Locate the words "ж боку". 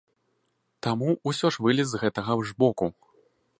2.49-2.91